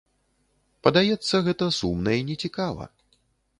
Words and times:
Падаецца, 0.87 1.35
гэта 1.49 1.69
сумна 1.81 2.17
і 2.23 2.27
не 2.33 2.41
цікава. 2.47 2.83